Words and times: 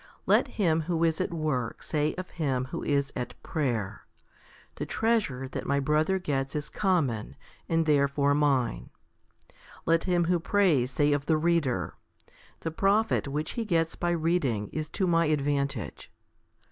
Let 0.25 0.47
him 0.57 0.81
who 0.89 1.03
is 1.03 1.21
at 1.21 1.31
work 1.31 1.83
say 1.83 2.15
of 2.15 2.31
him 2.31 2.65
who 2.71 2.81
is 2.83 3.13
at 3.15 3.35
prayer," 3.43 4.07
The 4.77 4.85
treasure 4.87 5.47
that 5.49 5.67
my 5.67 5.79
brother 5.79 6.17
gets 6.17 6.55
is 6.55 6.71
common, 6.71 7.35
and 7.69 7.85
therefore 7.85 8.33
mine." 8.33 8.89
Let 9.85 10.05
him 10.05 10.23
who 10.25 10.39
prays 10.39 10.89
say 10.89 11.13
of 11.13 11.27
the 11.27 11.37
reader," 11.37 11.93
The 12.61 12.71
profit 12.71 13.27
which 13.27 13.51
he 13.51 13.63
gets 13.63 13.95
by 13.95 14.09
reading 14.09 14.69
is 14.69 14.89
to 14.89 15.05
my 15.05 15.27
advantage." 15.27 16.11